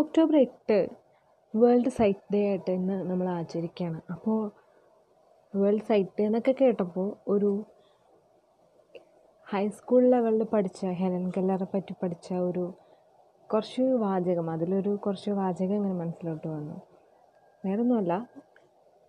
[0.00, 0.76] October എട്ട്
[1.54, 4.00] world site day ആയിട്ട് ഇന്ന് നമ്മൾ ആചരിക്കുകയാണ്.
[4.14, 4.40] അപ്പോൾ
[5.54, 7.50] വേൾഡ് സൈറ്റ് ഡേ എന്നൊക്കെ കേട്ടപ്പോൾ ഒരു
[9.46, 12.64] ഹൈസ്കൂൾ ലെവലിൽ പഠിച്ച ഹെലൻ കല്ലറെ പറ്റി പഠിച്ച ഒരു
[13.52, 16.76] കുറച്ച് വാചകം അതിലൊരു കുറച്ച് വാചകം ഇങ്ങനെ മനസ്സിലോട്ട് വന്നു.
[17.64, 18.14] വേറൊന്നുമല്ല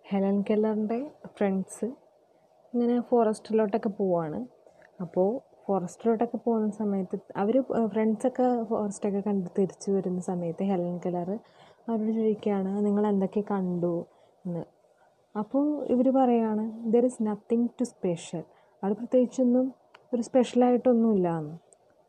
[0.04, 0.98] ഹെലൻ കെല്ലറിന്റെ
[1.36, 1.88] ഫ്രണ്ട്സ്
[2.72, 4.40] ഇങ്ങനെ ഫോറസ്റ്റിലോട്ടൊക്കെ പോവാണ്.
[5.00, 5.30] അപ്പോൾ
[5.68, 7.54] ഫോറസ്റ്റിലോട്ടൊക്കെ പോകുന്ന സമയത്ത് അവർ
[7.92, 11.30] ഫ്രണ്ട്സൊക്കെ ഫോറസ്റ്റൊക്കെ കണ്ട് തിരിച്ചു വരുന്ന സമയത്ത് ഹെലൻ കെല്ലർ
[11.88, 13.94] അവരോട് ചോദിക്കുകയാണ് നിങ്ങൾ എന്തൊക്കെ കണ്ടു?
[14.44, 14.62] എന്ന്.
[15.34, 18.42] അപ്പോൾ ഇവർ പറയുകയാണ് there is nothing too special
[18.82, 19.66] അവിടെ പ്രത്യേകിച്ചൊന്നും
[20.14, 21.56] ഒരു സ്പെഷ്യലായിട്ടൊന്നുമില്ല എന്ന്.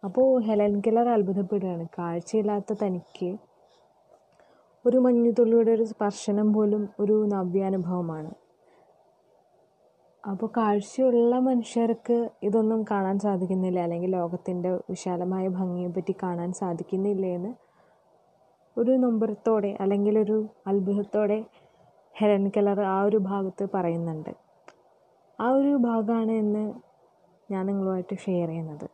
[0.04, 3.30] അപ്പോൾ ഹെലൻ കെല്ലർ അത്ഭുതപ്പെടുകയാണ് കാഴ്ചയില്ലാത്ത തനിക്ക്
[4.86, 8.32] ഒരു മഞ്ഞുതുള്ളിയുടെ ഒരു സ്പർശനം പോലും ഒരു നവ്യാനുഭവമാണ്.
[10.30, 13.80] അപ്പോൾ കാഴ്ചയുള്ള മനുഷ്യർക്ക് ഇതൊന്നും കാണാൻ സാധിക്കുന്നില്ല.
[13.80, 17.52] അല്ലെങ്കിൽ ലോകത്തിന്റെ വിശാലമായ ഭംഗിയെപ്പറ്റി കാണാൻ സാധിക്കുന്നില്ല എന്ന്
[18.80, 21.46] ഒരു നൊമ്പരത്തോടെ അല്ലെങ്കിൽ ഒരു അത്ഭുതത്തോടെ
[22.16, 24.30] ഹെലൻ കെലർ ആ ഒരു ഭാഗത്ത് പറയുന്നുണ്ട്.
[25.40, 26.74] ആ ഒരു ഭാഗമാണ് എന്ന്
[27.52, 28.90] ഞാൻ നിങ്ങളുമായിട്ട് ഷെയർ ചെയ്യുന്നത്.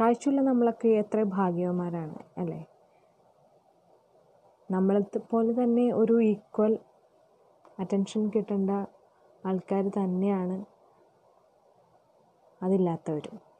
[0.00, 2.64] കാഴ്ചയുള്ള നമ്മളൊക്കെ എത്ര ഭാഗ്യവന്മാരാണ് അല്ലേ?
[4.70, 6.78] നമ്മളെ പോലെ തന്നെ ഒരു ഈക്വൽ
[7.78, 8.70] അറ്റൻഷൻ കിട്ടേണ്ട
[9.44, 10.56] ആൾക്കാർ തന്നെയാണ്
[12.60, 13.51] അതില്ലാത്തവരും.